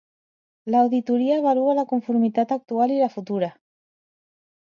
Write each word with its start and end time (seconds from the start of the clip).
L'auditoria 0.75 1.35
avalua 1.41 1.75
la 1.81 1.83
conformitat 1.91 2.55
actual 2.57 2.93
i 2.97 2.99
la 3.03 3.13
futura. 3.17 3.51